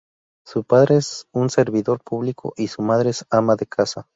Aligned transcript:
Su 0.43 0.63
padre 0.63 0.95
es 0.97 1.27
un 1.31 1.51
servidor 1.51 1.99
público 2.03 2.55
y 2.57 2.69
su 2.69 2.81
madre 2.81 3.11
ama 3.29 3.55
de 3.55 3.67
casa. 3.67 4.07